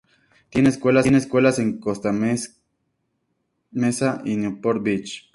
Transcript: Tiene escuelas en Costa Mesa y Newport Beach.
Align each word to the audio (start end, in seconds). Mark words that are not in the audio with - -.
Tiene 0.49 0.69
escuelas 0.69 1.59
en 1.59 1.77
Costa 1.77 2.11
Mesa 3.71 4.21
y 4.25 4.35
Newport 4.35 4.81
Beach. 4.81 5.29